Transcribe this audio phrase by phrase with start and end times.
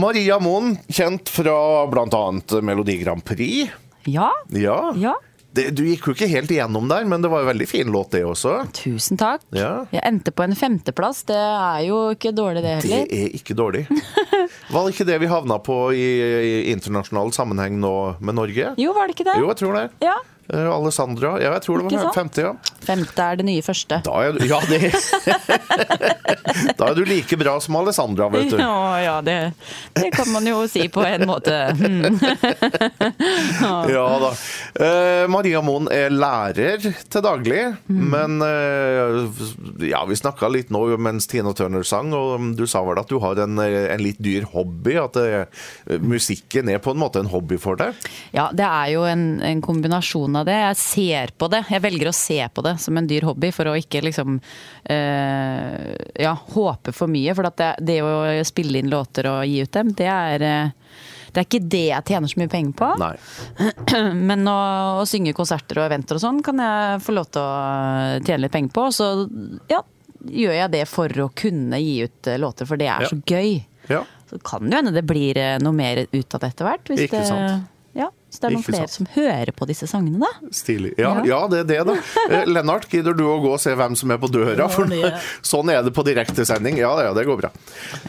[0.00, 2.60] Maria Moen, kjent fra bl.a.
[2.62, 3.68] Melodi Grand Prix.
[4.08, 4.30] Ja.
[4.48, 4.94] Ja.
[4.96, 5.14] Ja.
[5.52, 8.12] Det, du gikk jo ikke helt igjennom der, men det var en veldig fin låt,
[8.14, 8.52] det også.
[8.76, 9.42] Tusen takk.
[9.52, 9.82] Ja.
[9.90, 11.24] Jeg endte på en femteplass.
[11.28, 13.02] Det er jo ikke dårlig, det heller.
[13.10, 13.82] Det er ikke dårlig.
[14.72, 18.72] Var det ikke det vi havna på i, i internasjonal sammenheng nå med Norge?
[18.80, 19.34] Jo, var det ikke det?
[19.42, 19.84] Jo, jeg tror det.
[20.06, 20.14] Ja.
[20.52, 21.36] Eh, Alessandra.
[21.42, 22.52] Ja, jeg tror det var femte, ja.
[22.82, 24.00] Femte er det nye første.
[24.06, 24.90] Da er du, ja, det
[26.80, 28.58] Da er du like bra som Alessandra, vet du.
[28.64, 29.36] Ja, ja det,
[29.96, 31.54] det kan man jo si på en måte.
[31.78, 32.18] Hmm.
[33.90, 34.30] Ja da.
[34.84, 37.60] Eh, Maria Moen er lærer til daglig,
[37.90, 38.02] Mm.
[38.12, 42.98] men eh, ja, vi snakka litt nå mens Tina Turner sang, og du sa vel
[43.00, 44.94] at du har en, eh, en litt dyr hobby?
[45.00, 45.46] At det,
[46.00, 47.98] musikken er på en måte en hobby for deg?
[48.36, 50.56] Ja, det er jo en, en kombinasjon av det.
[50.60, 51.62] Jeg ser på det.
[51.70, 54.38] Jeg velger å se på det som en dyr hobby for å ikke liksom
[54.84, 57.34] eh, ja, håpe for mye.
[57.36, 58.12] For at det, det å
[58.48, 60.76] spille inn låter og gi ut dem, det er eh,
[61.30, 62.86] det er ikke det jeg tjener så mye penger på.
[62.98, 63.12] Nei.
[64.30, 64.58] Men å,
[64.98, 68.54] å synge konserter og eventer og sånn kan jeg få lov til å tjene litt
[68.56, 68.88] penger på.
[68.96, 69.10] Så
[69.70, 69.78] ja,
[70.26, 73.12] gjør jeg det for å kunne gi ut eh, låter, for det er Ja.
[73.12, 73.60] så gøy.
[73.90, 74.02] Ja.
[74.30, 76.90] Så kan det jo hende det blir noe mer ut av det etter hvert.
[76.90, 77.70] Hvis Ikke det, sant.
[77.92, 78.92] Ja, så det er noen Ikke flere sant.
[78.94, 80.28] som hører på disse sangene, da.
[80.54, 80.92] Stilig.
[80.96, 81.24] Ja, Ja.
[81.26, 81.94] ja, det er det, da.
[82.30, 84.68] Eh, Lennart, gidder du å gå og se hvem som er på døra?
[84.70, 85.10] For det-
[85.42, 86.76] sånn er det på direktesending.
[86.78, 87.50] Ja, ja, det går bra.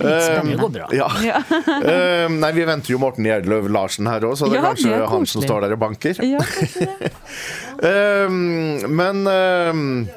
[0.00, 0.88] Eh, Det går bra.
[0.92, 1.08] Ja.
[1.90, 4.90] Eh, nei, vi venter jo Morten Gjerdløv Larsen her òg, så det er Ja, kanskje
[4.92, 6.20] det er han som står der og banker.
[6.22, 7.12] Ja, det.
[7.90, 10.08] Ehm, men ehm,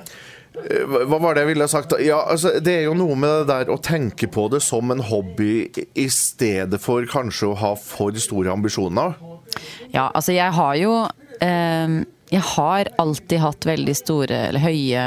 [0.53, 1.93] hva var det jeg ville sagt?
[2.05, 5.01] Ja, altså, det er jo noe med det der å tenke på det som en
[5.09, 5.65] hobby
[5.97, 9.15] i stedet for kanskje å ha for store ambisjoner.
[9.93, 10.93] Ja, altså jeg har jo
[11.41, 11.97] eh,
[12.33, 15.03] Jeg har alltid hatt veldig store, eller høye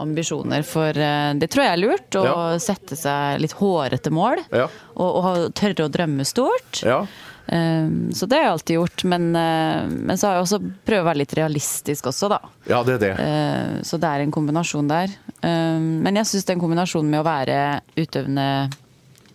[0.00, 2.16] ambisjoner, for eh, det tror jeg er lurt.
[2.16, 2.36] Å Ja.
[2.62, 4.40] sette seg litt hårete mål.
[4.54, 4.68] Ja.
[4.96, 6.80] Og, og tørre å drømme stort.
[6.86, 7.02] Ja.
[7.50, 9.04] Eh, så det har jeg alltid gjort.
[9.10, 12.38] Men, uh, men så har jeg også prøvd å være litt realistisk også, da.
[12.70, 13.12] ja, det er det.
[13.18, 15.10] Uh, Så det er en kombinasjon der.
[15.42, 18.46] Eh, Men jeg syns den kombinasjonen med å være utøvende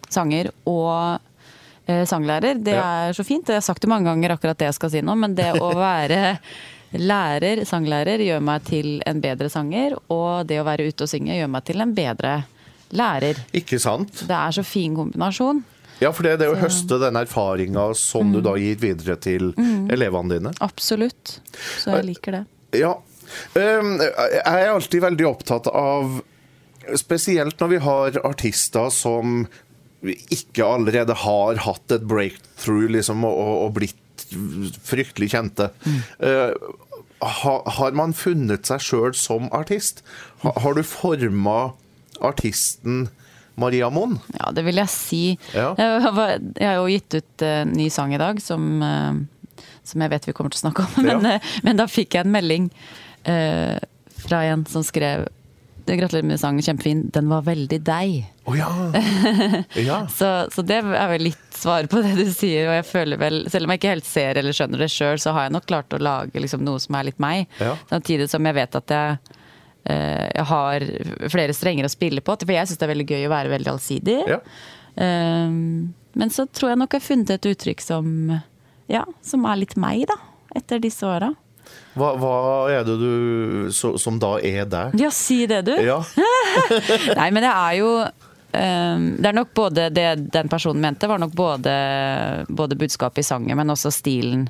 [0.09, 1.19] sanger og
[1.89, 2.85] uh, sanglærer, det Ja.
[3.09, 3.47] er så fint.
[3.51, 5.73] Jeg har sagt det mange ganger, akkurat det jeg skal si nå, men det å
[5.89, 6.37] være
[6.95, 9.97] lærer, sanglærer, gjør meg til en bedre sanger.
[10.07, 12.37] Og det å være ute og synge gjør meg til en bedre
[12.95, 13.41] lærer.
[13.57, 14.23] Ikke sant?
[14.29, 15.63] Det er så fin kombinasjon.
[16.01, 19.53] Ja, for det er jo å høste den erfaringa som du da gir videre til
[19.93, 20.51] elevene dine.
[20.65, 21.37] Absolutt.
[21.79, 22.43] Så jeg liker det.
[22.81, 22.95] Ja.
[23.55, 26.21] Ehm, Jeg er alltid veldig opptatt av
[26.99, 29.47] Spesielt når vi har artister som
[30.05, 33.95] ikke allerede har hatt et breakthrough liksom, og, og- blitt
[34.85, 35.71] fryktelig kjente.
[36.19, 36.53] Eh,
[37.25, 40.03] ha, har man funnet seg sjøl som artist?
[40.43, 41.73] Ha, har du forma
[42.21, 43.07] artisten
[43.55, 44.17] Maria Moen?
[44.35, 45.23] Ja, det vil jeg si.
[45.55, 45.71] Ja.
[45.79, 50.27] Jeg, har jo gitt ut en ny sang i dag som, eh, som jeg vet
[50.29, 50.99] vi kommer til å snakke om.
[51.07, 51.39] Men, ja.
[51.63, 52.69] men da fikk jeg en melding
[53.29, 53.77] uh,
[54.25, 55.27] fra en som skrev
[55.85, 57.03] Gratulerer med sangen, kjempefin.
[57.13, 58.23] Den var veldig deg.
[58.49, 58.69] Oh, ja.
[59.77, 59.99] ja.
[60.09, 62.71] Så, så det er vel litt svar på det du sier.
[62.71, 65.35] Og jeg føler vel, selv om jeg ikke helt ser eller skjønner det sjøl, så
[65.37, 67.45] har jeg nok klart å lage liksom noe som er litt meg.
[67.91, 69.34] Samtidig som jeg vet at jeg, eh,
[69.85, 70.83] jeg har
[71.29, 72.35] flere strenger å spille på.
[72.41, 74.17] For jeg syns det er veldig gøy å være veldig allsidig.
[74.31, 74.39] Ja.
[74.95, 78.05] Um, men så tror jeg nok jeg har funnet et uttrykk som,
[78.89, 80.15] ja, som er litt meg, da.
[80.55, 81.33] Etter disse åra.
[81.97, 82.33] Hva, hva
[82.71, 84.93] er det du som da er der?
[85.01, 85.73] Ja, si det, du!
[85.83, 85.97] Ja.
[87.19, 91.19] Nei, men det er jo um, Det er nok både det den personen mente, var
[91.19, 91.73] nok både,
[92.47, 94.47] både budskapet i sangen, men også stilen.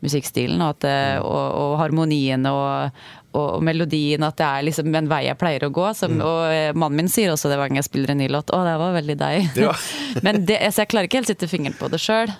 [0.00, 3.02] Musikkstilen og, at, det- og, og harmonien og,
[3.32, 4.24] og, melodien.
[4.26, 5.86] At det er liksom en vei jeg pleier å gå.
[5.96, 8.50] Som, Og eh, mannen min sier også det hver gang jeg spiller en ny låt.
[8.50, 9.60] 'Å, det var veldig deg'.
[9.60, 9.74] Ja.
[10.26, 12.32] men det, så jeg klarer ikke helt sitte fingeren på det sjøl.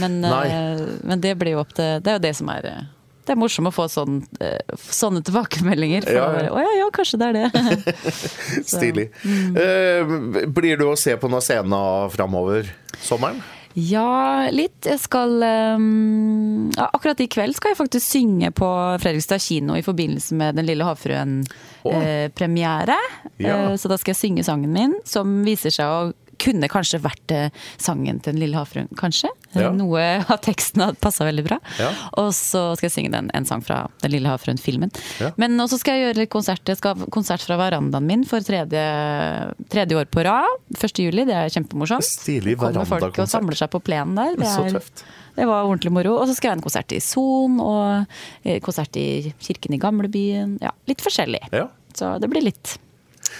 [0.00, 2.88] Men, eh, men det blir jo opp til Det er jo det som er eh,
[3.20, 4.16] det er morsomt å få sånn,
[4.74, 6.02] sånne tilbakemeldinger.
[6.02, 7.94] For Ja, å være, Å ja, ja, kanskje det er det.
[8.72, 9.06] Stilig.
[9.60, 13.38] Eh, blir du å se på noen scener framover sommeren?
[13.78, 14.82] Ja, litt.
[14.86, 15.42] Jeg skal
[15.78, 18.66] um, ja, Akkurat i kveld skal jeg faktisk synge på
[19.02, 22.96] Fredrikstad kino i forbindelse med Den lille havfruen-premiere.
[23.38, 23.76] Ja.
[23.78, 27.50] så da skal jeg synge sangen min, som viser seg å kunne kanskje vært eh,
[27.80, 29.30] sangen til Den lille havfruen, kanskje.
[29.58, 29.70] Ja.
[29.74, 31.58] Noe av teksten hadde passa veldig bra.
[31.80, 31.90] Ja.
[32.22, 34.92] Og så skal jeg synge den, en sang fra Den lille havfruen-filmen.
[35.22, 35.32] Ja.
[35.40, 36.62] Men også skal jeg gjøre konsert.
[36.70, 38.84] Jeg skal ha konsert fra verandaen min for tredje,
[39.72, 40.60] tredje år på rad.
[40.76, 41.02] 1.
[41.04, 42.06] juli, det er kjempemorsomt.
[42.06, 44.36] Stilig Kommer folk og samler seg på plenen der.
[44.40, 45.04] Det, Så er, tøft.
[45.36, 46.16] det var ordentlig moro.
[46.20, 49.08] Og så skal jeg ha en konsert i Son, og eh, konsert i
[49.42, 50.56] kirken i gamlebyen.
[50.62, 51.42] Ja, litt forskjellig.
[51.54, 51.66] Ja.
[51.96, 52.76] Så det blir litt.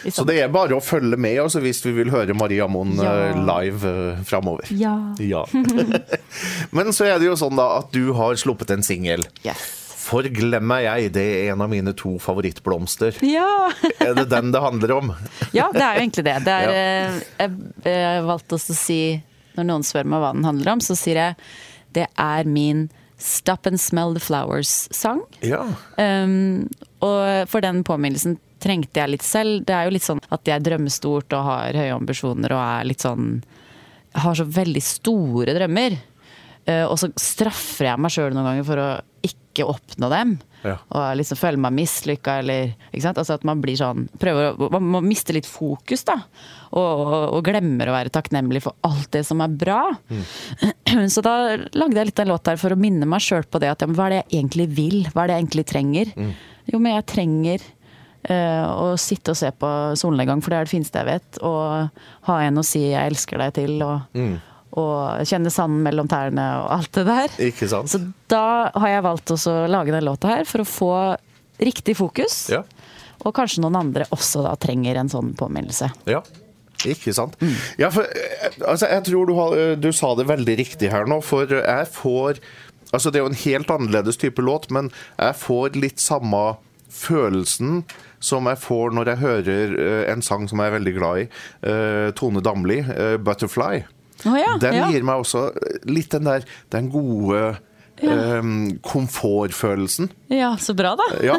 [0.08, 3.12] Så det er bare å følge med altså, hvis vi vil høre Maria Moen Ja.
[3.30, 4.70] eh, live uh, framover.
[4.72, 4.94] Ja.
[5.20, 5.44] Ja.
[6.76, 9.24] Men så er det jo sånn da at du har sluppet en singel.
[9.44, 9.76] Yes.
[10.00, 13.18] Forglemmer jeg, det er en av mine to favorittblomster.
[13.26, 13.68] Ja.
[14.00, 15.10] Er det den det handler om?
[15.54, 16.36] ja, det er jo egentlig det.
[16.46, 16.78] det er, Ja.
[17.10, 19.00] eh, jeg, jeg valgte også å si
[19.58, 21.36] Når noen spør meg hva den handler om, så sier jeg
[21.94, 22.88] det er min
[23.20, 25.18] Stop and Smell the Flowers-sang.
[25.44, 25.58] Ja.
[26.00, 26.68] Um,
[27.04, 29.64] og for den påminnelsen trengte jeg litt selv.
[29.66, 32.88] Det er jo litt sånn at jeg drømmer stort og har høye ambisjoner og er
[32.90, 33.40] litt sånn
[34.20, 35.94] Har så veldig store drømmer.
[36.68, 38.88] Uh, og så straffer jeg meg sjøl noen ganger for å
[39.24, 40.34] ikke oppnå dem.
[40.62, 40.74] Ja.
[40.92, 43.20] Og liksom føler meg mislykka eller ikke sant?
[43.20, 46.18] Altså at man blir sånn prøver å, Man må miste litt fokus, da.
[46.70, 49.80] Og, og, og glemmer å være takknemlig for alt det som er bra.
[51.14, 53.72] Så da lagde jeg litt en låt der for å minne meg sjøl på det
[53.72, 54.98] at ja, hva er det jeg egentlig vil?
[55.14, 56.14] Hva er det jeg egentlig trenger?
[56.70, 57.68] Jo, men jeg trenger
[58.22, 61.40] eh, å sitte og se på solnedgang, for det er det fineste jeg vet.
[61.46, 64.00] Og ha en å si 'jeg elsker deg' til, og,
[64.80, 67.28] og kjenne sanden mellom tærne og alt det der.
[67.50, 67.90] Ikke sant?
[67.90, 70.94] Så da har jeg valgt å lage den låta her for å få
[71.60, 72.48] riktig fokus.
[72.50, 72.62] Ja.
[73.20, 75.90] Og kanskje noen andre også da trenger en sånn påminnelse.
[76.08, 76.22] Ja.
[76.88, 77.36] Ikke sant?
[77.76, 81.04] Ja, for eh, altså, jeg tror du, har, eh, du sa det veldig riktig her
[81.04, 82.42] nå, for jeg får
[82.90, 86.40] Altså, det er jo en helt annerledes type låt, men jeg får litt samme
[86.90, 87.84] følelsen
[88.20, 91.28] som jeg får når jeg hører eh, en sang som jeg er veldig glad i.
[91.66, 93.82] eh, Tone Damli, eh, 'Butterfly'.
[94.28, 94.86] Oh, ja, Den ja.
[94.92, 95.46] gir meg også
[95.88, 97.56] litt den der den gode
[98.02, 98.42] eh,
[98.86, 100.08] komfortfølelsen.
[100.32, 101.06] Ja, så bra, da.
[101.24, 101.38] Ja,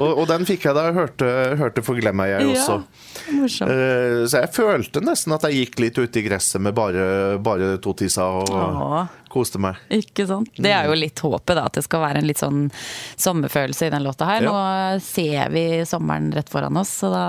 [0.00, 1.30] og, og den fikk jeg da jeg hørte,
[1.60, 2.76] hørte 'Forglemmer jeg' også.
[2.82, 3.70] Ja, morsomt.
[3.70, 7.76] Eh, Så jeg følte nesten at jeg gikk litt ute i gresset med bare, bare
[7.82, 9.06] to tisser og Åh.
[9.32, 9.76] koste meg.
[9.90, 10.50] Ikke sant?
[10.56, 11.64] Det er jo litt håpet, da.
[11.66, 12.70] At det skal være en litt sånn
[13.16, 14.42] sommerfølelse i den låta her.
[14.46, 17.26] Nå ser vi sommeren rett foran oss, så da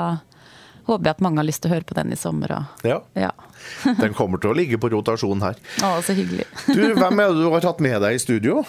[0.87, 2.55] håper jeg at mange har lyst til å høre på den i sommer.
[2.57, 3.31] Og, Ja, ja.
[4.03, 5.59] Den kommer til å ligge på rotasjon her.
[5.83, 6.47] Å, så hyggelig.
[6.75, 8.63] Du, Hvem er det du har tatt med deg i studio?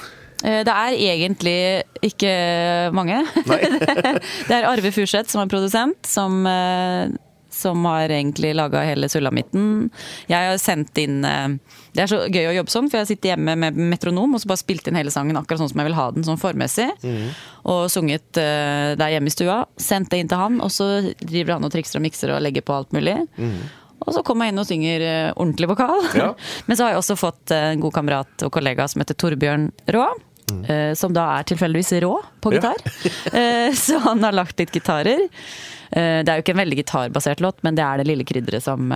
[0.45, 1.57] Eh, Det er egentlig
[2.05, 2.33] ikke
[2.95, 3.23] mange.
[3.49, 7.11] det er Arve Furseth som er produsent, som, eh,
[7.55, 9.91] som har egentlig laga hele sulamitten.
[10.31, 11.57] Jeg har sendt inn eh,
[11.95, 14.51] Det er så gøy å jobbe sånn, for jeg sitter hjemme med metronom og så
[14.51, 16.91] bare spilt inn hele sangen akkurat sånn som jeg vil ha den, sånn formessig.
[17.71, 19.63] Og sunget eh, der hjemme i stua.
[19.81, 20.91] Sendt det inn til han, og så
[21.23, 23.17] driver han og trikser og mikser og legger på alt mulig.
[24.05, 26.05] Og så kommer jeg inn og synger eh, ordentlig vokal.
[26.19, 26.31] Ja.
[26.69, 29.71] Men så har jeg også fått en god kamerat og kollega som heter Torbjørn
[30.69, 32.61] Eh, Som da er tilfeldigvis rå på Ja.
[32.61, 32.77] gitar.
[33.35, 35.29] Eh, Så han har lagt litt gitarer.
[35.95, 38.63] Uh, Det er jo ikke en veldig gitarbasert låt, men det er det lille krydderet
[38.63, 38.91] som,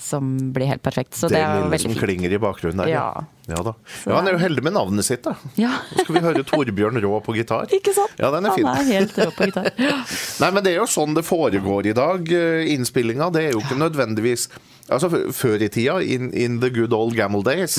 [0.00, 1.14] som blir helt perfekt.
[1.18, 2.02] Så det, det er veldig som fint.
[2.04, 2.90] klinger i bakgrunnen der.
[2.92, 3.04] Ja.
[3.50, 3.74] ja da.
[4.06, 5.34] Ja, Han er jo heldig med navnet sitt, da.
[5.58, 7.66] Ja, Nå skal vi høre Torbjørn Rå på gitar.
[7.74, 8.14] ikke sant?
[8.20, 8.66] Ja, den er fin.
[8.68, 9.70] Han er helt rå på gitar.
[10.42, 12.32] Nei, men det er jo sånn det foregår i dag.
[12.32, 13.30] eh, Innspillinga.
[13.34, 14.48] Det er jo ikke nødvendigvis
[14.88, 17.74] Altså, Før i tida, in, in the good old gamble days,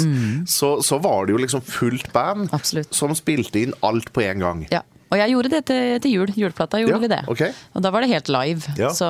[0.45, 2.53] så, så var det jo liksom fullt band Mm.
[2.53, 2.93] Absolutt.
[2.93, 4.61] som spilte inn alt på en gang.
[4.69, 4.83] Ja.
[5.09, 6.33] Og jeg gjorde det til, til jul.
[6.37, 7.21] Juleplata gjorde Ja, vi det.
[7.33, 7.53] Okay.
[7.73, 8.75] Og da var det helt live.
[8.77, 8.91] Ja.
[8.93, 9.07] Så,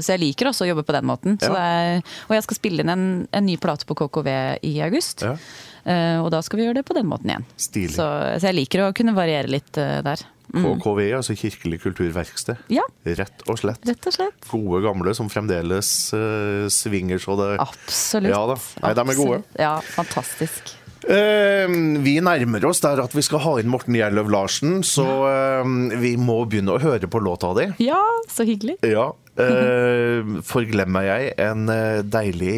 [0.00, 1.36] så jeg liker også å jobbe på den måten.
[1.42, 1.66] Så Ja.
[1.98, 4.30] er, og jeg skal spille inn en, en ny plate på KKV
[4.64, 5.26] i august.
[5.26, 5.36] Ja.
[5.84, 7.44] Eh, og da skal vi gjøre det på den måten igjen.
[7.60, 7.96] Stilig.
[7.98, 8.06] Så,
[8.38, 10.24] så jeg liker å kunne variere litt uh, der.
[10.52, 12.58] KKV, altså Kirkelig kulturverksted.
[12.72, 13.80] Ja, Rett og slett.
[13.88, 14.48] rett og slett.
[14.50, 18.32] Gode gamle som fremdeles uh, svinger så det Absolutt.
[18.32, 18.58] Ja da.
[18.84, 19.42] Nei, de er gode.
[19.60, 20.74] Ja, fantastisk.
[21.08, 21.66] Eh,
[22.04, 26.14] vi nærmer oss der at vi skal ha inn Morten Gjerløv Larsen, så eh, vi
[26.20, 27.68] må begynne å høre på låta di.
[27.82, 28.78] Ja, så hyggelig.
[28.86, 29.10] Ja.
[29.40, 32.56] eh, forglemmer jeg en eh, deilig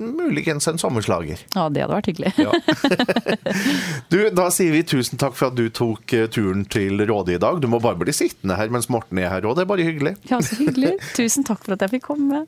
[0.00, 1.44] Muligens en sommerslager.
[1.54, 2.32] Ja, det hadde vært hyggelig.
[2.40, 2.50] Ja.
[4.12, 7.42] du, da sier vi tusen takk for at du tok eh, turen til Råde i
[7.42, 7.60] dag.
[7.62, 10.16] Du må bare bli sittende her mens Morten er her òg, det er bare hyggelig.
[10.30, 10.96] Ja, så hyggelig.
[11.18, 12.44] Tusen takk for at jeg fikk komme.